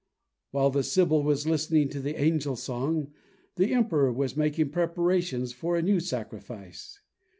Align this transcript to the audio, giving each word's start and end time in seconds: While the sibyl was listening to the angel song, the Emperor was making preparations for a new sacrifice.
While 0.49 0.71
the 0.71 0.81
sibyl 0.81 1.21
was 1.21 1.45
listening 1.45 1.89
to 1.89 1.99
the 1.99 2.19
angel 2.19 2.55
song, 2.55 3.11
the 3.55 3.71
Emperor 3.71 4.11
was 4.11 4.35
making 4.35 4.71
preparations 4.71 5.53
for 5.53 5.75
a 5.77 5.83
new 5.83 5.99
sacrifice. 5.99 6.99